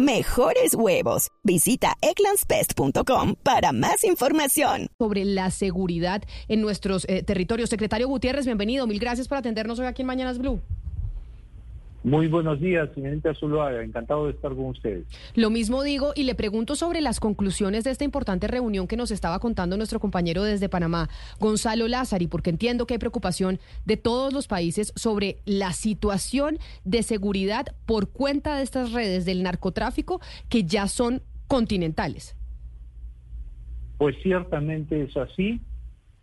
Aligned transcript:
mejores 0.00 0.74
huevos. 0.74 1.28
Visita 1.44 1.96
eclanspest.com 2.00 3.34
para 3.42 3.72
más 3.72 4.04
información. 4.04 4.88
Sobre 4.98 5.24
la 5.24 5.50
seguridad 5.50 6.22
en 6.48 6.60
nuestros 6.60 7.04
eh, 7.08 7.22
territorios. 7.22 7.70
Secretario 7.70 8.08
Gutiérrez, 8.08 8.46
bienvenido. 8.46 8.86
Mil 8.86 8.98
gracias 8.98 9.28
por 9.28 9.38
atendernos 9.38 9.78
hoy 9.78 9.86
aquí 9.86 10.02
en 10.02 10.06
Mañanas 10.06 10.38
Blue. 10.38 10.60
Muy 12.02 12.28
buenos 12.28 12.58
días, 12.60 12.88
señorita 12.94 13.34
Zuluaga. 13.34 13.82
Encantado 13.82 14.24
de 14.26 14.32
estar 14.32 14.54
con 14.54 14.66
ustedes. 14.66 15.06
Lo 15.34 15.50
mismo 15.50 15.82
digo 15.82 16.12
y 16.14 16.22
le 16.22 16.34
pregunto 16.34 16.74
sobre 16.74 17.02
las 17.02 17.20
conclusiones 17.20 17.84
de 17.84 17.90
esta 17.90 18.04
importante 18.04 18.46
reunión 18.46 18.86
que 18.86 18.96
nos 18.96 19.10
estaba 19.10 19.38
contando 19.38 19.76
nuestro 19.76 20.00
compañero 20.00 20.42
desde 20.42 20.70
Panamá, 20.70 21.10
Gonzalo 21.38 21.88
Lázari, 21.88 22.26
porque 22.26 22.48
entiendo 22.48 22.86
que 22.86 22.94
hay 22.94 22.98
preocupación 22.98 23.58
de 23.84 23.98
todos 23.98 24.32
los 24.32 24.48
países 24.48 24.94
sobre 24.96 25.36
la 25.44 25.72
situación 25.72 26.58
de 26.84 27.02
seguridad 27.02 27.66
por 27.84 28.10
cuenta 28.10 28.56
de 28.56 28.62
estas 28.62 28.92
redes 28.92 29.26
del 29.26 29.42
narcotráfico 29.42 30.20
que 30.48 30.64
ya 30.64 30.88
son 30.88 31.20
continentales. 31.48 32.34
Pues 33.98 34.16
ciertamente 34.22 35.02
es 35.02 35.14
así. 35.18 35.60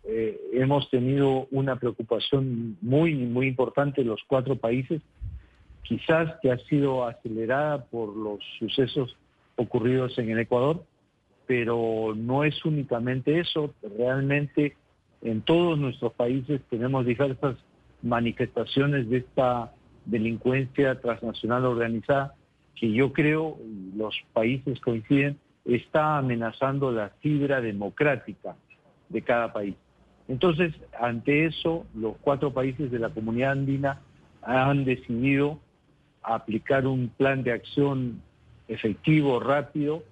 Eh, 0.02 0.40
hemos 0.54 0.90
tenido 0.90 1.46
una 1.52 1.76
preocupación 1.76 2.76
muy, 2.80 3.14
muy 3.14 3.46
importante 3.46 4.00
en 4.00 4.08
los 4.08 4.20
cuatro 4.26 4.56
países 4.56 5.02
quizás 5.82 6.34
que 6.42 6.50
ha 6.50 6.58
sido 6.58 7.06
acelerada 7.06 7.84
por 7.84 8.14
los 8.14 8.40
sucesos 8.58 9.16
ocurridos 9.56 10.18
en 10.18 10.30
el 10.30 10.40
Ecuador, 10.40 10.84
pero 11.46 12.14
no 12.14 12.44
es 12.44 12.64
únicamente 12.64 13.40
eso, 13.40 13.74
realmente 13.96 14.76
en 15.22 15.42
todos 15.42 15.78
nuestros 15.78 16.12
países 16.12 16.60
tenemos 16.68 17.06
diversas 17.06 17.56
manifestaciones 18.02 19.08
de 19.08 19.18
esta 19.18 19.72
delincuencia 20.04 21.00
transnacional 21.00 21.64
organizada 21.64 22.34
que 22.74 22.92
yo 22.92 23.12
creo, 23.12 23.58
los 23.96 24.14
países 24.32 24.80
coinciden, 24.80 25.38
está 25.64 26.18
amenazando 26.18 26.92
la 26.92 27.10
fibra 27.20 27.60
democrática 27.60 28.56
de 29.08 29.22
cada 29.22 29.52
país. 29.52 29.74
Entonces, 30.28 30.74
ante 30.98 31.46
eso, 31.46 31.86
los 31.94 32.16
cuatro 32.20 32.52
países 32.52 32.90
de 32.90 32.98
la 32.98 33.08
comunidad 33.08 33.52
andina 33.52 34.00
han 34.42 34.84
decidido 34.84 35.58
aplicar 36.22 36.86
un 36.86 37.08
plan 37.08 37.42
de 37.42 37.52
acción 37.52 38.22
efectivo, 38.68 39.40
rápido, 39.40 40.02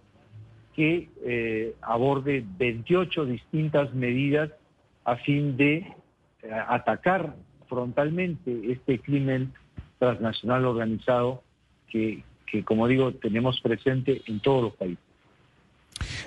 que 0.75 1.09
eh, 1.25 1.75
aborde 1.83 2.45
28 2.59 3.27
distintas 3.27 3.93
medidas 3.95 4.51
a 5.05 5.17
fin 5.17 5.57
de 5.57 5.77
eh, 5.77 6.51
atacar 6.69 7.35
frontalmente 7.69 8.73
este 8.73 9.01
crimen 9.01 9.53
transnacional 9.99 10.67
organizado 10.67 11.43
que, 11.89 12.23
que, 12.47 12.65
como 12.65 12.87
digo, 12.89 13.13
tenemos 13.13 13.61
presente 13.61 14.23
en 14.27 14.41
todos 14.41 14.65
los 14.65 14.75
países. 14.75 15.05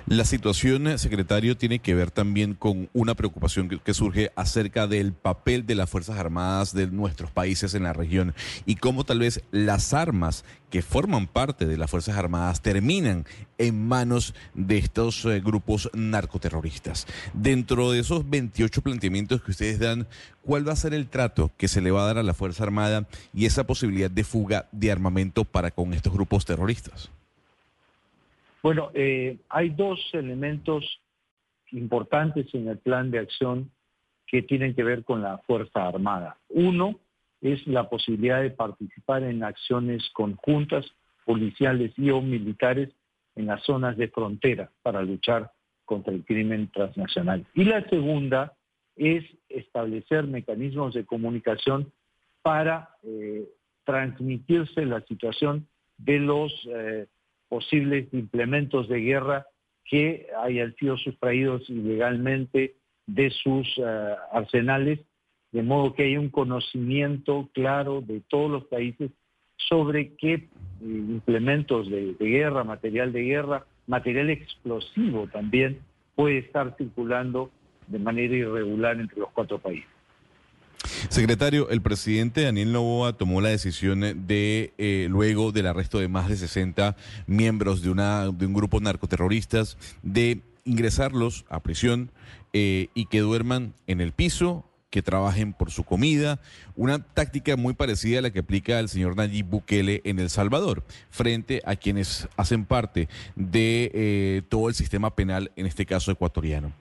La 0.10 0.26
situación, 0.26 0.88
eh, 0.88 0.98
secretario, 0.98 1.56
tiene 1.56 1.78
que 1.78 1.94
ver 1.94 2.10
también 2.10 2.56
con 2.56 2.90
una 2.94 3.14
preocupación 3.14 3.70
que, 3.70 3.94
surge 3.94 4.32
acerca 4.36 4.88
del 4.88 5.14
papel 5.14 5.68
de 5.68 5.76
las 5.76 5.88
Fuerzas 5.88 6.18
Armadas 6.18 6.74
de 6.74 6.88
nuestros 6.88 7.30
países 7.30 7.76
en 7.76 7.84
la 7.84 7.94
región 7.94 8.34
y 8.66 8.78
cómo 8.78 9.04
tal 9.04 9.20
vez 9.20 9.44
las 9.52 9.94
armas 9.94 10.46
que 10.72 10.82
forman 10.82 11.28
parte 11.28 11.68
de 11.68 11.78
las 11.78 11.92
Fuerzas 11.92 12.18
Armadas 12.18 12.64
terminan 12.64 13.28
en 13.60 13.88
manos 13.88 14.34
de 14.56 14.80
estos 14.80 15.26
eh, 15.26 15.42
grupos 15.42 15.92
narcoterroristas. 15.94 17.06
Dentro 17.36 17.92
de 17.92 18.00
esos 18.00 18.28
28 18.28 18.82
planteamientos 18.82 19.44
que 19.44 19.52
ustedes 19.52 19.78
dan, 19.78 20.08
¿cuál 20.42 20.68
va 20.68 20.74
a 20.74 20.76
ser 20.76 20.96
el 20.96 21.08
trato 21.08 21.52
que 21.56 21.68
se 21.68 21.82
le 21.82 21.92
va 21.92 22.02
a 22.02 22.08
dar 22.08 22.18
a 22.18 22.24
la 22.24 22.34
Fuerza 22.34 22.64
Armada 22.64 23.08
y 23.32 23.46
esa 23.46 23.68
posibilidad 23.68 24.10
de 24.10 24.24
fuga 24.24 24.70
de 24.72 24.92
armamento 24.92 25.46
para 25.46 25.70
con 25.70 25.94
estos 25.94 26.12
grupos 26.12 26.46
terroristas? 26.46 27.12
Bueno, 28.62 28.92
eh, 28.94 29.38
hay 29.50 29.70
dos 29.70 30.00
elementos 30.14 31.02
importantes 31.72 32.54
en 32.54 32.68
el 32.68 32.78
plan 32.80 33.12
de 33.12 33.20
acción 33.20 33.72
que 34.28 34.42
tienen 34.42 34.76
que 34.76 34.84
ver 34.84 35.04
con 35.04 35.22
la 35.22 35.40
Fuerza 35.40 35.88
Armada. 35.88 36.38
Uno 36.50 37.00
es 37.42 37.66
la 37.68 37.90
posibilidad 37.90 38.42
de 38.42 38.52
participar 38.52 39.24
en 39.24 39.44
acciones 39.44 40.10
conjuntas, 40.14 40.86
policiales 41.26 41.92
y 41.98 42.10
o 42.10 42.22
militares 42.22 42.90
en 43.36 43.48
las 43.48 43.64
zonas 43.64 43.98
de 43.98 44.10
frontera 44.10 44.72
para 44.82 45.02
luchar 45.02 45.52
contra 45.86 46.14
el 46.14 46.26
crimen 46.26 46.70
transnacional. 46.72 47.46
Y 47.54 47.64
la 47.64 47.88
segunda 47.90 48.54
es 48.96 49.24
establecer 49.48 50.28
mecanismos 50.28 50.94
de 50.94 51.06
comunicación 51.06 51.92
para 52.42 52.90
eh, 53.04 53.48
transmitirse 53.86 54.86
la 54.86 55.02
situación 55.02 55.68
de 55.98 56.20
los 56.20 56.52
eh, 56.70 57.08
posibles 57.50 58.08
implementos 58.14 58.88
de 58.88 59.02
guerra 59.02 59.48
que 59.86 60.28
hayan 60.42 60.76
sido 60.76 60.98
sustraídos 60.98 61.70
ilegalmente 61.70 62.76
de 63.08 63.32
sus 63.32 63.68
eh, 63.78 64.16
arsenales, 64.32 65.00
de 65.52 65.64
modo 65.64 65.96
que 65.96 66.04
haya 66.04 66.20
un 66.20 66.30
conocimiento 66.30 67.50
claro 67.54 68.02
de 68.02 68.22
todos 68.22 68.52
los 68.52 68.66
países 68.66 69.12
sobre 69.58 70.14
qué 70.16 70.34
eh, 70.34 70.48
implementos 70.82 71.90
de 71.90 72.16
guerra, 72.20 72.64
material 72.64 73.12
de 73.12 73.24
guerra, 73.24 73.66
material 73.88 74.30
explosivo 74.30 75.28
también 75.28 75.80
puede 76.16 76.38
estar 76.38 76.76
circulando 76.78 77.50
de 77.88 77.98
manera 77.98 78.36
irregular 78.36 79.00
entre 79.00 79.20
los 79.20 79.32
cuatro 79.32 79.58
países. 79.58 79.99
Secretario, 81.08 81.70
el 81.70 81.82
presidente 81.82 82.44
Daniel 82.44 82.74
Novoa 82.74 83.14
tomó 83.14 83.40
la 83.42 83.50
decisión 83.50 84.02
de, 84.02 84.74
eh, 84.78 85.08
luego 85.10 85.52
del 85.52 85.68
arresto 85.68 86.00
de 86.00 86.08
más 86.08 86.28
de 86.28 86.36
60 86.36 86.98
miembros 87.26 87.82
de, 87.82 87.90
un 87.90 88.54
grupo 88.54 88.80
narcoterroristas, 88.82 89.78
de 90.04 90.42
ingresarlos 90.66 91.46
a 91.50 91.62
prisión 91.62 92.12
eh, 92.54 92.90
y 92.94 93.06
que 93.06 93.22
duerman 93.22 93.74
en 93.88 94.02
el 94.02 94.12
piso, 94.12 94.66
que 94.90 95.02
trabajen 95.02 95.54
por 95.54 95.72
su 95.72 95.84
comida, 95.84 96.40
una 96.76 97.00
táctica 97.00 97.56
muy 97.56 97.74
parecida 97.74 98.20
a 98.20 98.22
la 98.24 98.32
que 98.32 98.40
aplica 98.40 98.80
el 98.80 98.90
señor 98.90 99.16
Nayib 99.16 99.46
Bukele 99.46 100.02
en 100.04 100.20
El 100.20 100.30
Salvador, 100.30 100.84
frente 101.10 101.62
a 101.66 101.76
quienes 101.76 102.28
hacen 102.38 102.66
parte 102.66 103.08
de 103.36 103.92
eh, 103.94 104.42
todo 104.50 104.68
el 104.68 104.76
sistema 104.76 105.16
penal, 105.16 105.52
en 105.56 105.66
este 105.66 105.86
caso 105.86 106.12
ecuatoriano. 106.12 106.74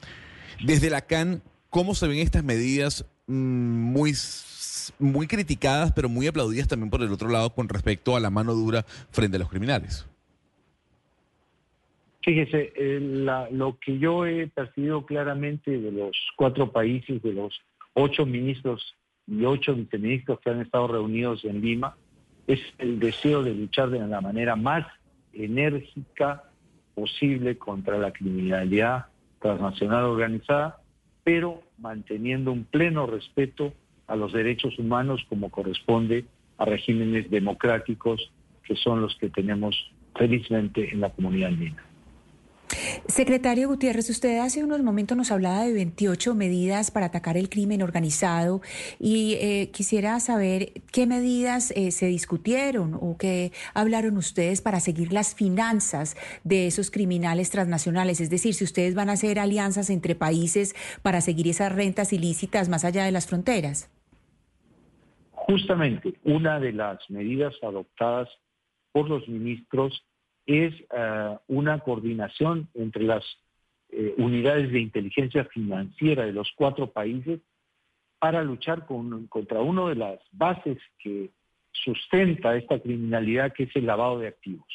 Desde 0.64 0.90
la 0.90 1.02
CAN, 1.02 1.42
¿cómo 1.70 1.94
se 1.94 2.08
ven 2.08 2.18
estas 2.18 2.44
medidas 2.44 3.04
muy, 3.28 4.14
muy 4.98 5.26
criticadas, 5.26 5.92
pero 5.92 6.08
muy 6.08 6.26
aplaudidas 6.26 6.66
también 6.66 6.90
por 6.90 7.02
el 7.02 7.12
otro 7.12 7.28
lado 7.28 7.50
con 7.50 7.68
respecto 7.68 8.16
a 8.16 8.20
la 8.20 8.30
mano 8.30 8.54
dura 8.54 8.82
frente 9.10 9.36
a 9.36 9.40
los 9.40 9.48
criminales. 9.48 10.06
Fíjese, 12.22 12.72
eh, 12.76 13.48
lo 13.52 13.78
que 13.78 13.98
yo 13.98 14.26
he 14.26 14.48
percibido 14.48 15.06
claramente 15.06 15.78
de 15.78 15.92
los 15.92 16.16
cuatro 16.36 16.72
países, 16.72 17.22
de 17.22 17.32
los 17.32 17.60
ocho 17.94 18.26
ministros 18.26 18.96
y 19.26 19.44
ocho 19.44 19.74
viceministros 19.74 20.40
que 20.40 20.50
han 20.50 20.60
estado 20.60 20.88
reunidos 20.88 21.44
en 21.44 21.60
Lima, 21.60 21.96
es 22.46 22.60
el 22.78 22.98
deseo 22.98 23.42
de 23.42 23.54
luchar 23.54 23.90
de 23.90 24.00
la 24.06 24.20
manera 24.20 24.56
más 24.56 24.86
enérgica 25.32 26.44
posible 26.94 27.56
contra 27.56 27.98
la 27.98 28.12
criminalidad 28.12 29.06
transnacional 29.40 30.04
organizada 30.04 30.80
pero 31.28 31.60
manteniendo 31.76 32.50
un 32.50 32.64
pleno 32.64 33.06
respeto 33.06 33.74
a 34.06 34.16
los 34.16 34.32
derechos 34.32 34.78
humanos 34.78 35.20
como 35.28 35.50
corresponde 35.50 36.24
a 36.56 36.64
regímenes 36.64 37.30
democráticos 37.30 38.32
que 38.64 38.74
son 38.76 39.02
los 39.02 39.14
que 39.16 39.28
tenemos 39.28 39.76
felizmente 40.16 40.90
en 40.90 41.02
la 41.02 41.10
comunidad 41.10 41.50
andina. 41.50 41.84
Secretario 43.08 43.68
Gutiérrez, 43.68 44.10
usted 44.10 44.38
hace 44.38 44.62
unos 44.62 44.82
momentos 44.82 45.16
nos 45.16 45.32
hablaba 45.32 45.64
de 45.64 45.72
28 45.72 46.34
medidas 46.34 46.90
para 46.90 47.06
atacar 47.06 47.38
el 47.38 47.48
crimen 47.48 47.80
organizado 47.80 48.60
y 49.00 49.32
eh, 49.40 49.70
quisiera 49.72 50.20
saber 50.20 50.72
qué 50.92 51.06
medidas 51.06 51.70
eh, 51.70 51.90
se 51.90 52.04
discutieron 52.04 52.92
o 53.00 53.16
qué 53.18 53.50
hablaron 53.72 54.18
ustedes 54.18 54.60
para 54.60 54.78
seguir 54.78 55.10
las 55.10 55.34
finanzas 55.34 56.16
de 56.44 56.66
esos 56.66 56.90
criminales 56.90 57.50
transnacionales, 57.50 58.20
es 58.20 58.28
decir, 58.28 58.52
si 58.52 58.64
ustedes 58.64 58.94
van 58.94 59.08
a 59.08 59.12
hacer 59.12 59.38
alianzas 59.38 59.88
entre 59.88 60.14
países 60.14 60.74
para 61.02 61.22
seguir 61.22 61.48
esas 61.48 61.74
rentas 61.74 62.12
ilícitas 62.12 62.68
más 62.68 62.84
allá 62.84 63.06
de 63.06 63.12
las 63.12 63.26
fronteras. 63.26 63.90
Justamente, 65.32 66.12
una 66.24 66.60
de 66.60 66.74
las 66.74 66.98
medidas 67.08 67.54
adoptadas 67.62 68.28
por 68.92 69.08
los 69.08 69.26
ministros 69.28 70.04
es 70.48 70.74
eh, 70.90 71.36
una 71.46 71.78
coordinación 71.80 72.68
entre 72.74 73.04
las 73.04 73.22
eh, 73.90 74.14
unidades 74.16 74.72
de 74.72 74.80
inteligencia 74.80 75.44
financiera 75.44 76.24
de 76.24 76.32
los 76.32 76.50
cuatro 76.56 76.90
países 76.90 77.40
para 78.18 78.42
luchar 78.42 78.86
contra 78.86 79.60
una 79.60 79.88
de 79.90 79.94
las 79.94 80.18
bases 80.32 80.78
que 80.98 81.30
sustenta 81.70 82.56
esta 82.56 82.80
criminalidad, 82.80 83.52
que 83.52 83.64
es 83.64 83.76
el 83.76 83.86
lavado 83.86 84.18
de 84.18 84.28
activos. 84.28 84.66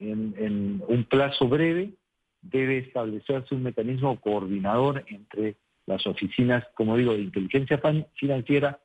En, 0.00 0.82
un 0.88 1.04
plazo 1.04 1.48
breve 1.48 1.92
debe 2.40 2.78
establecerse 2.78 3.54
un 3.54 3.64
mecanismo 3.64 4.18
coordinador 4.20 5.04
entre 5.08 5.56
las 5.86 6.06
oficinas, 6.06 6.64
como 6.74 6.96
digo, 6.96 7.12
de 7.12 7.20
inteligencia 7.20 7.80
financiera 8.14 8.80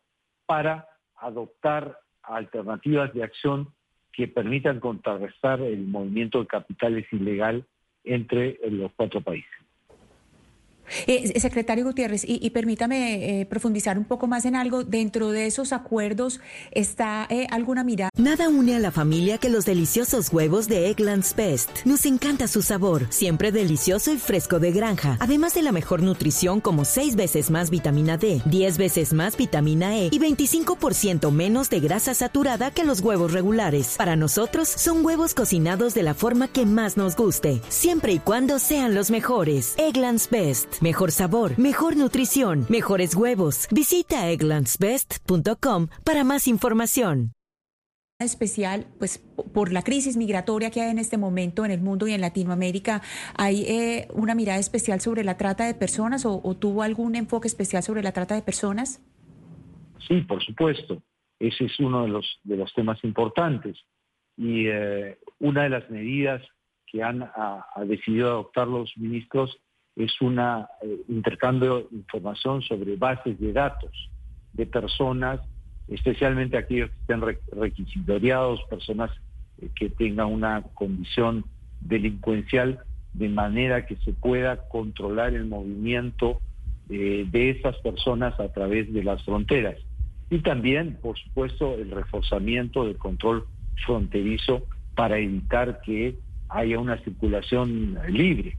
para 0.45 0.88
adoptar 1.15 1.97
alternativas 2.23 3.13
de 3.13 3.23
acción 3.23 3.73
que 4.13 4.27
permitan 4.27 4.80
contrarrestar 4.80 5.60
el 5.62 5.88
movimiento 5.88 6.39
de 6.39 6.48
capitales 6.48 7.06
ilegal 7.12 7.65
entre 8.04 8.60
los 8.69 8.92
cuatro 8.95 9.21
países. 9.21 9.62
Eh, 11.07 11.39
secretario 11.39 11.85
Gutiérrez, 11.85 12.23
y, 12.27 12.49
permítame 12.51 13.41
eh, 13.41 13.45
profundizar 13.45 13.97
un 13.97 14.05
poco 14.05 14.27
más 14.27 14.45
en 14.45 14.55
algo. 14.55 14.83
Dentro 14.83 15.31
de 15.31 15.45
esos 15.45 15.73
acuerdos 15.73 16.39
está 16.71 17.27
eh, 17.29 17.47
alguna 17.49 17.83
mirada. 17.83 18.09
Nada 18.17 18.49
une 18.49 18.75
a 18.75 18.79
la 18.79 18.91
familia 18.91 19.37
que 19.37 19.49
los 19.49 19.65
deliciosos 19.65 20.31
huevos 20.31 20.67
de 20.67 20.89
Eggland's 20.89 21.35
Best. 21.35 21.69
Nos 21.85 22.05
encanta 22.05 22.47
su 22.47 22.61
sabor, 22.61 23.07
siempre 23.09 23.51
delicioso 23.51 24.13
y 24.13 24.17
fresco 24.17 24.59
de 24.59 24.71
granja. 24.71 25.17
Además 25.19 25.53
de 25.53 25.63
la 25.63 25.71
mejor 25.71 26.01
nutrición, 26.01 26.61
como 26.61 26.85
6 26.85 27.15
veces 27.15 27.51
más 27.51 27.69
vitamina 27.69 28.17
D, 28.17 28.41
10 28.45 28.77
veces 28.77 29.13
más 29.13 29.37
vitamina 29.37 29.97
E 29.97 30.09
y 30.11 30.19
25% 30.19 31.31
menos 31.31 31.69
de 31.69 31.79
grasa 31.79 32.13
saturada 32.13 32.71
que 32.71 32.83
los 32.83 32.99
huevos 33.01 33.31
regulares. 33.31 33.95
Para 33.97 34.15
nosotros, 34.15 34.67
son 34.69 35.05
huevos 35.05 35.33
cocinados 35.33 35.93
de 35.93 36.03
la 36.03 36.13
forma 36.13 36.47
que 36.47 36.65
más 36.65 36.97
nos 36.97 37.15
guste, 37.15 37.61
siempre 37.69 38.13
y 38.13 38.19
cuando 38.19 38.59
sean 38.59 38.95
los 38.95 39.11
mejores. 39.11 39.73
Eggland's 39.77 40.29
Best. 40.29 40.82
Mejor 40.83 41.12
sabor, 41.12 41.57
mejor 41.57 41.95
nutrición, 41.95 42.65
mejores 42.68 43.15
huevos. 43.15 43.69
Visita 43.71 44.30
egglandsbest.com 44.30 45.88
para 46.03 46.25
más 46.25 46.45
información 46.45 47.31
especial, 48.19 48.85
pues 49.00 49.19
por 49.53 49.71
la 49.71 49.81
crisis 49.81 50.18
migratoria 50.18 50.71
que 50.71 50.81
hay 50.81 50.91
en 50.91 51.00
este 51.00 51.18
momento 51.18 51.63
en 51.65 51.71
el 51.71 51.81
mundo 51.81 52.07
y 52.07 52.13
en 52.13 52.21
Latinoamérica, 52.21 53.01
¿hay 53.38 53.63
eh, 53.63 54.07
una 54.13 54.33
mirada 54.35 54.59
especial 54.59 55.01
sobre 55.01 55.24
la 55.25 55.35
trata 55.38 55.65
de 55.65 55.74
personas 55.74 56.25
o, 56.25 56.41
tuvo 56.56 56.83
algún 56.83 57.15
enfoque 57.15 57.47
especial 57.47 57.83
sobre 57.83 58.03
la 58.03 58.12
trata 58.12 58.36
de 58.36 58.41
personas? 58.41 59.01
Sí, 60.07 60.21
por 60.21 60.44
supuesto. 60.44 61.01
Ese 61.39 61.65
es 61.65 61.79
uno 61.79 62.03
de 62.03 62.09
los, 62.09 62.39
de 62.44 62.57
los 62.57 62.74
temas 62.74 63.01
importantes. 63.03 63.77
Y 64.38 64.68
eh, 64.68 65.18
una 65.39 65.63
de 65.63 65.69
las 65.69 65.89
medidas 65.89 66.41
que 66.88 67.03
han 67.03 67.29
decidido 67.88 68.27
adoptar 68.27 68.68
los 68.68 68.91
ministros 68.95 69.57
es 69.95 70.19
un 70.21 70.39
eh, 70.39 70.65
intercambio 71.07 71.87
de 71.89 71.97
información 71.97 72.61
sobre 72.61 72.95
bases 72.95 73.39
de 73.39 73.53
datos 73.53 74.09
de 74.53 74.65
personas, 74.65 75.39
especialmente 75.87 76.57
aquellos 76.57 76.89
que 76.89 76.99
estén 77.01 77.21
requisitoriados, 77.51 78.61
personas 78.69 79.11
eh, 79.61 79.69
que 79.75 79.89
tengan 79.89 80.27
una 80.27 80.63
condición 80.73 81.45
delincuencial, 81.81 82.79
de 83.13 83.29
manera 83.29 83.85
que 83.85 83.95
se 83.97 84.13
pueda 84.13 84.67
controlar 84.69 85.33
el 85.33 85.45
movimiento 85.45 86.39
eh, 86.89 87.25
de 87.29 87.51
esas 87.51 87.77
personas 87.77 88.39
a 88.39 88.51
través 88.51 88.91
de 88.91 89.03
las 89.03 89.23
fronteras. 89.23 89.77
Y 90.29 90.39
también, 90.39 90.97
por 91.01 91.17
supuesto, 91.19 91.75
el 91.75 91.91
reforzamiento 91.91 92.85
del 92.85 92.97
control 92.97 93.45
fronterizo 93.85 94.63
para 94.95 95.19
evitar 95.19 95.81
que 95.81 96.15
haya 96.49 96.79
una 96.79 96.97
circulación 97.03 97.99
libre. 98.09 98.57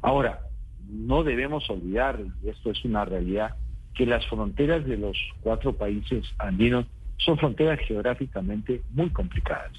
Ahora, 0.00 0.40
no 0.88 1.22
debemos 1.22 1.68
olvidar, 1.70 2.20
y 2.42 2.48
esto 2.48 2.70
es 2.70 2.84
una 2.84 3.04
realidad, 3.04 3.56
que 3.94 4.06
las 4.06 4.26
fronteras 4.26 4.84
de 4.86 4.96
los 4.96 5.16
cuatro 5.42 5.74
países 5.74 6.24
andinos 6.38 6.86
son 7.18 7.38
fronteras 7.38 7.78
geográficamente 7.80 8.82
muy 8.90 9.10
complicadas. 9.10 9.72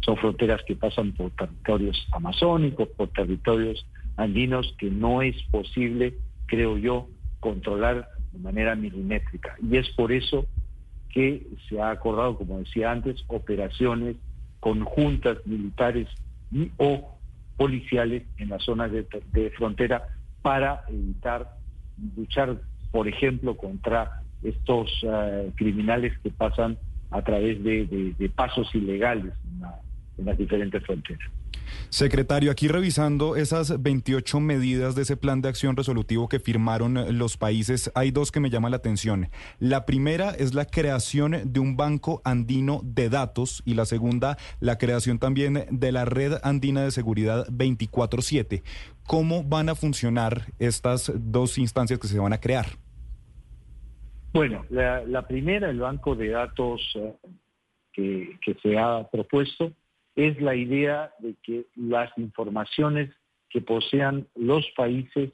Son 0.00 0.16
fronteras 0.16 0.62
que 0.66 0.76
pasan 0.76 1.12
por 1.12 1.30
territorios 1.32 2.06
amazónicos, 2.12 2.88
por 2.96 3.08
territorios 3.08 3.86
andinos 4.16 4.74
que 4.78 4.90
no 4.90 5.22
es 5.22 5.36
posible, 5.50 6.14
creo 6.46 6.78
yo, 6.78 7.06
controlar 7.38 8.08
de 8.32 8.38
manera 8.38 8.74
milimétrica. 8.74 9.56
Y 9.62 9.76
es 9.76 9.88
por 9.90 10.10
eso 10.10 10.46
que 11.10 11.46
se 11.68 11.80
ha 11.80 11.90
acordado, 11.90 12.36
como 12.36 12.58
decía 12.58 12.90
antes, 12.90 13.22
operaciones 13.26 14.16
conjuntas 14.60 15.38
militares 15.46 16.08
o 16.76 17.18
policiales 17.56 18.24
en 18.38 18.48
las 18.48 18.62
zonas 18.64 18.90
de 18.90 19.50
frontera 19.56 20.08
para 20.42 20.82
evitar 20.88 21.56
luchar, 22.16 22.60
por 22.90 23.08
ejemplo, 23.08 23.56
contra 23.56 24.22
estos 24.42 24.90
eh, 25.02 25.50
criminales 25.56 26.16
que 26.22 26.30
pasan 26.30 26.78
a 27.10 27.22
través 27.22 27.62
de, 27.62 28.30
pasos 28.34 28.74
ilegales 28.74 29.34
en 30.16 30.24
las 30.24 30.38
diferentes 30.38 30.84
fronteras. 30.84 31.28
Secretario, 31.90 32.50
aquí 32.50 32.68
revisando 32.68 33.36
esas 33.36 33.82
28 33.82 34.40
medidas 34.40 34.94
de 34.94 35.02
ese 35.02 35.16
plan 35.16 35.40
de 35.40 35.48
acción 35.48 35.76
resolutivo 35.76 36.28
que 36.28 36.38
firmaron 36.38 37.18
los 37.18 37.36
países, 37.36 37.90
hay 37.94 38.10
dos 38.10 38.30
que 38.30 38.40
me 38.40 38.50
llaman 38.50 38.70
la 38.70 38.76
atención. 38.76 39.28
La 39.58 39.86
primera 39.86 40.30
es 40.30 40.54
la 40.54 40.64
creación 40.64 41.52
de 41.52 41.60
un 41.60 41.76
banco 41.76 42.22
andino 42.24 42.80
de 42.84 43.08
datos 43.08 43.62
y 43.64 43.74
la 43.74 43.86
segunda, 43.86 44.36
la 44.60 44.78
creación 44.78 45.18
también 45.18 45.66
de 45.70 45.92
la 45.92 46.04
red 46.04 46.34
andina 46.42 46.82
de 46.82 46.90
seguridad 46.90 47.46
24/7. 47.50 48.62
¿Cómo 49.06 49.42
van 49.42 49.68
a 49.68 49.74
funcionar 49.74 50.52
estas 50.58 51.12
dos 51.16 51.58
instancias 51.58 51.98
que 51.98 52.08
se 52.08 52.18
van 52.18 52.32
a 52.32 52.38
crear? 52.38 52.66
Bueno, 54.32 54.64
la, 54.70 55.26
primera, 55.26 55.70
el 55.70 55.80
banco 55.80 56.14
de 56.14 56.28
datos 56.28 56.80
eh, 56.94 58.36
que 58.40 58.54
se 58.62 58.78
ha 58.78 59.08
propuesto, 59.10 59.72
es 60.16 60.40
la 60.40 60.54
idea 60.54 61.12
de 61.18 61.34
que 61.42 61.66
las 61.76 62.10
informaciones 62.18 63.10
que 63.48 63.60
posean 63.60 64.26
los 64.34 64.66
países 64.76 65.30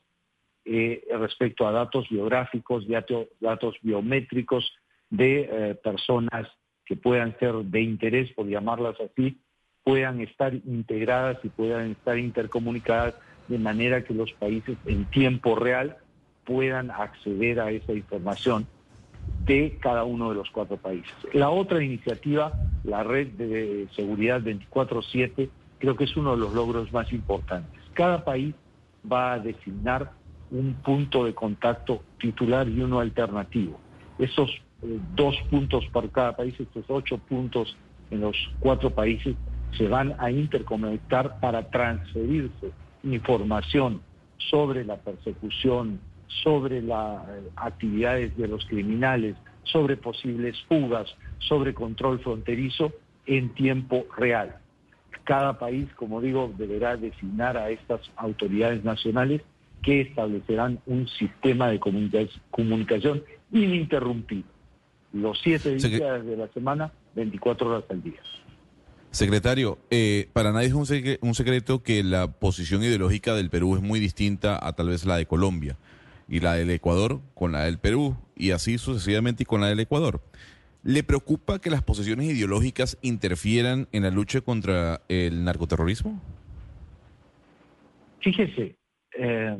eh, 0.64 1.04
respecto 1.18 1.66
a 1.66 1.72
datos 1.72 2.08
biográficos, 2.08 2.86
datos, 3.40 3.76
biométricos 3.82 4.72
de 5.10 5.48
eh, 5.50 5.74
personas 5.76 6.48
que 6.84 6.96
puedan 6.96 7.38
ser 7.38 7.54
de 7.54 7.80
interés, 7.82 8.32
por 8.32 8.46
llamarlas 8.46 8.96
así, 9.00 9.38
puedan 9.84 10.20
estar 10.20 10.54
integradas 10.54 11.38
y 11.44 11.48
puedan 11.48 11.92
estar 11.92 12.18
intercomunicadas 12.18 13.14
de 13.48 13.58
manera 13.58 14.02
que 14.02 14.14
los 14.14 14.32
países 14.32 14.76
en 14.86 15.04
tiempo 15.06 15.54
real 15.54 15.96
puedan 16.44 16.90
acceder 16.90 17.60
a 17.60 17.70
esa 17.70 17.92
información 17.92 18.66
de 19.46 19.78
cada 19.80 20.04
uno 20.04 20.30
de 20.30 20.36
los 20.36 20.50
cuatro 20.50 20.76
países. 20.76 21.12
La 21.32 21.50
otra 21.50 21.82
iniciativa, 21.82 22.52
la 22.84 23.02
red 23.02 23.28
de 23.28 23.88
seguridad 23.94 24.40
24/7, 24.42 25.48
creo 25.78 25.96
que 25.96 26.04
es 26.04 26.16
uno 26.16 26.32
de 26.32 26.38
los 26.38 26.52
logros 26.52 26.92
más 26.92 27.12
importantes. 27.12 27.80
Cada 27.94 28.24
país 28.24 28.54
va 29.10 29.34
a 29.34 29.38
designar 29.38 30.12
un 30.50 30.74
punto 30.74 31.24
de 31.24 31.34
contacto 31.34 32.02
titular 32.18 32.68
y 32.68 32.80
uno 32.80 33.00
alternativo. 33.00 33.78
Esos 34.18 34.50
eh, 34.82 34.98
dos 35.14 35.36
puntos 35.50 35.84
por 35.92 36.10
cada 36.10 36.36
país, 36.36 36.54
estos 36.58 36.84
ocho 36.88 37.18
puntos 37.18 37.76
en 38.10 38.20
los 38.20 38.36
cuatro 38.60 38.90
países, 38.90 39.36
se 39.76 39.88
van 39.88 40.14
a 40.18 40.30
interconectar 40.30 41.40
para 41.40 41.68
transferirse 41.70 42.70
información 43.02 44.00
sobre 44.50 44.84
la 44.84 44.96
persecución, 44.96 46.00
sobre 46.42 46.82
las 46.82 47.28
eh, 47.28 47.42
actividades 47.56 48.36
de 48.36 48.48
los 48.48 48.64
criminales, 48.66 49.36
sobre 49.64 49.96
posibles 49.96 50.56
fugas, 50.68 51.14
sobre 51.38 51.74
control 51.74 52.20
fronterizo 52.20 52.92
en 53.26 53.50
tiempo 53.54 54.06
real. 54.16 54.56
Cada 55.24 55.58
país, 55.58 55.88
como 55.96 56.20
digo, 56.20 56.52
deberá 56.56 56.96
designar 56.96 57.56
a 57.56 57.70
estas 57.70 58.00
autoridades 58.16 58.84
nacionales 58.84 59.42
que 59.82 60.02
establecerán 60.02 60.80
un 60.86 61.08
sistema 61.08 61.68
de 61.68 61.80
comunicación 61.80 63.22
ininterrumpido. 63.52 64.44
Los 65.12 65.40
siete 65.42 65.74
días 65.76 66.24
de 66.24 66.36
la 66.36 66.48
semana, 66.48 66.92
24 67.14 67.68
horas 67.68 67.84
al 67.90 68.02
día. 68.02 68.20
Secretario, 69.10 69.78
eh, 69.90 70.28
para 70.32 70.52
nadie 70.52 70.66
es 70.66 70.74
un, 70.74 71.34
secreto 71.34 71.82
que 71.82 72.04
la 72.04 72.30
posición 72.32 72.82
ideológica 72.82 73.34
del 73.34 73.48
Perú 73.48 73.76
es 73.76 73.82
muy 73.82 73.98
distinta 73.98 74.58
a 74.60 74.74
tal 74.74 74.88
vez 74.88 75.06
la 75.06 75.16
de 75.16 75.26
Colombia 75.26 75.76
y 76.28 76.40
la 76.40 76.54
del 76.54 76.70
Ecuador 76.70 77.20
con 77.34 77.52
la 77.52 77.64
del 77.64 77.78
Perú 77.78 78.16
y 78.36 78.50
así 78.50 78.78
sucesivamente 78.78 79.44
y 79.44 79.46
con 79.46 79.60
la 79.60 79.68
del 79.68 79.80
Ecuador. 79.80 80.20
¿Le 80.82 81.02
preocupa 81.02 81.60
que 81.60 81.70
las 81.70 81.82
posiciones 81.82 82.26
ideológicas 82.26 82.98
interfieran 83.02 83.88
en 83.92 84.04
la 84.04 84.10
lucha 84.10 84.40
contra 84.40 85.00
el 85.08 85.44
narcoterrorismo? 85.44 86.20
Fíjese, 88.20 88.76
eh, 89.18 89.58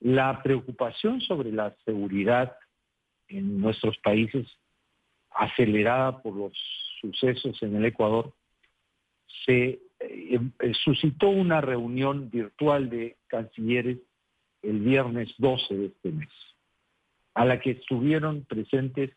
la 0.00 0.42
preocupación 0.42 1.20
sobre 1.20 1.52
la 1.52 1.74
seguridad 1.84 2.56
en 3.28 3.60
nuestros 3.60 3.98
países, 3.98 4.46
acelerada 5.30 6.22
por 6.22 6.34
los 6.34 6.52
sucesos 7.00 7.62
en 7.62 7.76
el 7.76 7.84
Ecuador, 7.84 8.32
se 9.44 9.80
eh, 10.00 10.40
eh, 10.60 10.72
suscitó 10.84 11.28
una 11.28 11.60
reunión 11.60 12.30
virtual 12.30 12.90
de 12.90 13.16
cancilleres 13.26 13.98
el 14.62 14.80
viernes 14.80 15.32
12 15.38 15.74
de 15.74 15.86
este 15.86 16.12
mes, 16.12 16.28
a 17.34 17.44
la 17.44 17.60
que 17.60 17.72
estuvieron 17.72 18.44
presentes 18.44 19.10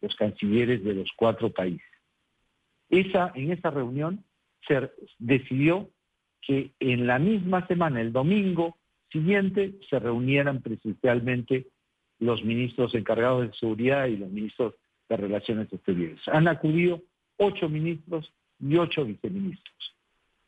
los 0.00 0.14
cancilleres 0.16 0.84
de 0.84 0.94
los 0.94 1.10
cuatro 1.16 1.50
países. 1.50 1.86
Esa, 2.88 3.32
en 3.34 3.52
esa 3.52 3.70
reunión 3.70 4.24
se 4.66 4.90
decidió 5.18 5.90
que 6.40 6.72
en 6.80 7.06
la 7.06 7.18
misma 7.18 7.66
semana, 7.66 8.00
el 8.00 8.12
domingo 8.12 8.76
siguiente, 9.10 9.74
se 9.88 9.98
reunieran 9.98 10.62
presencialmente 10.62 11.66
los 12.18 12.44
ministros 12.44 12.94
encargados 12.94 13.48
de 13.48 13.56
seguridad 13.56 14.06
y 14.06 14.16
los 14.16 14.30
ministros 14.30 14.74
de 15.08 15.16
Relaciones 15.16 15.72
Exteriores. 15.72 16.20
Han 16.28 16.48
acudido 16.48 17.02
ocho 17.36 17.68
ministros 17.68 18.32
y 18.60 18.76
ocho 18.76 19.04
viceministros. 19.04 19.94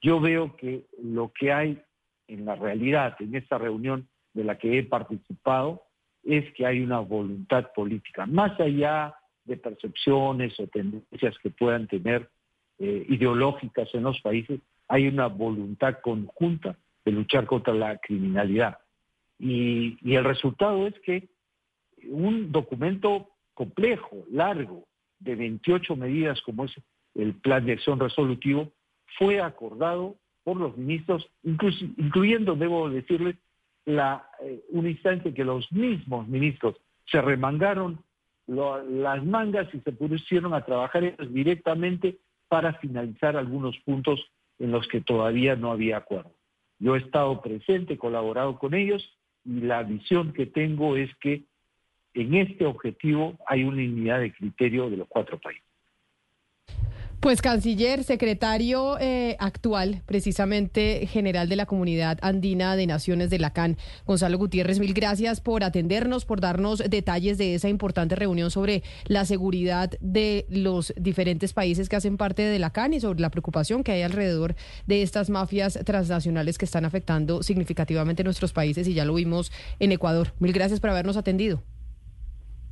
Yo 0.02 0.21
veo 0.21 0.57
que 0.57 0.85
lo 1.02 1.33
que 1.33 1.52
hay 1.52 1.80
en 2.26 2.45
la 2.45 2.57
realidad, 2.57 3.16
en 3.21 3.35
esta 3.35 3.59
reunión 3.59 4.09
de 4.35 4.45
la 4.45 4.59
que 4.59 4.79
he 4.79 4.83
participado, 4.83 5.83
es 6.23 6.53
que 6.55 6.67
hay 6.67 6.81
una 6.81 7.01
voluntad 7.01 7.73
política, 7.75 8.27
más 8.27 8.59
allá 8.61 9.15
de 9.45 9.57
percepciones 9.57 10.59
o 10.61 10.67
tendencias 10.67 11.37
que 11.39 11.51
puedan 11.51 11.87
tener 11.89 12.29
eh, 12.79 13.07
ideológicas 13.09 13.89
en 13.95 14.03
los 14.05 14.21
países, 14.21 14.61
hay 14.89 15.09
una 15.09 15.27
voluntad 15.27 15.99
conjunta 16.03 16.77
de 17.05 17.13
luchar 17.13 17.47
contra 17.47 17.75
la 17.75 17.99
criminalidad. 17.99 18.79
Y, 19.39 19.97
y 20.03 20.15
el 20.15 20.25
resultado 20.25 20.87
es 20.87 20.95
que 21.01 21.29
un 22.09 22.53
documento 22.53 23.29
complejo, 23.55 24.25
largo, 24.31 24.87
de 25.19 25.35
28 25.37 25.97
medidas 25.97 26.41
como 26.43 26.65
es 26.65 26.73
el 27.15 27.35
plan 27.35 27.65
de 27.67 27.73
acción 27.73 28.01
resolutivo, 28.01 28.73
fue 29.19 29.41
acordado 29.41 30.17
por 30.45 30.57
los 30.57 30.77
ministros, 30.77 31.29
incluyendo, 31.43 32.57
debo 32.57 32.89
decirles, 32.89 33.37
la, 33.97 34.29
eh, 34.43 34.61
un 34.71 34.87
instante 34.87 35.35
que 35.35 35.45
los 35.45 35.71
mismos 35.73 36.29
ministros 36.29 36.77
se 37.07 37.21
remangaron 37.21 38.03
las 38.47 39.25
mangas 39.25 39.73
y 39.73 39.81
se 39.81 39.93
pusieron 39.93 40.55
a 40.55 40.65
trabajar 40.65 41.17
directamente 41.29 42.19
para 42.49 42.75
finalizar 42.75 43.37
algunos 43.37 43.79
puntos 43.81 44.21
en 44.59 44.73
los 44.73 44.89
que 44.89 45.01
todavía 45.01 45.55
no 45.55 45.71
había 45.71 45.99
acuerdo. 45.99 46.33
Yo 46.81 46.97
he 46.97 46.99
estado 46.99 47.41
presente, 47.41 47.97
colaborado 47.97 48.59
con 48.59 48.75
ellos 48.75 49.17
y 49.45 49.61
la 49.61 49.83
visión 49.85 50.33
que 50.33 50.47
tengo 50.47 50.97
es 50.97 51.15
que 51.17 51.45
en 52.15 52.35
este 52.35 52.67
objetivo 52.67 53.39
hay 53.47 53.63
una 53.63 53.83
unidad 53.83 54.21
de 54.21 54.33
criterio 54.33 54.91
de 54.91 54.97
los 54.97 55.09
cuatro 55.09 55.39
países. 55.39 55.70
Pues 57.21 57.43
canciller, 57.43 58.03
secretario 58.03 58.99
eh, 58.99 59.37
actual, 59.41 60.03
precisamente 60.07 61.07
general 61.07 61.50
de 61.50 61.57
la 61.57 61.67
Comunidad 61.67 62.19
Andina 62.23 62.77
de 62.77 62.87
Naciones 62.87 63.29
de 63.29 63.39
la 63.39 63.53
CAN, 63.53 63.77
Gonzalo 64.07 64.39
Gutiérrez, 64.39 64.81
mil 64.81 64.95
gracias 64.95 65.43
por 65.43 65.62
atendernos, 65.62 66.25
por 66.25 66.41
darnos 66.41 66.79
detalles 66.79 67.37
de 67.37 67.55
esa 67.55 67.69
importante 67.69 68.17
reunión 68.17 68.50
sobre 68.50 68.83
la 69.05 69.27
seguridad 69.27 69.91
de 70.00 70.47
los 70.49 70.95
diferentes 70.97 71.53
países 71.53 71.91
que 71.91 71.97
hacen 71.97 72.17
parte 72.17 72.41
de 72.41 72.59
la 72.59 72.71
CAN 72.71 72.95
y 72.95 73.00
sobre 73.00 73.21
la 73.21 73.31
preocupación 73.31 73.85
que 73.85 73.93
hay 73.93 74.00
alrededor 74.00 74.57
de 74.87 75.03
estas 75.03 75.29
mafias 75.29 75.79
transnacionales 75.85 76.57
que 76.57 76.65
están 76.65 76.87
afectando 76.87 77.43
significativamente 77.43 78.25
nuestros 78.25 78.55
países 78.55 78.89
y 78.89 78.95
ya 78.95 79.05
lo 79.05 79.12
vimos 79.12 79.53
en 79.79 79.93
Ecuador. 79.93 80.33
Mil 80.39 80.55
gracias 80.55 80.81
por 80.81 80.89
habernos 80.89 81.19
atendido. 81.19 81.62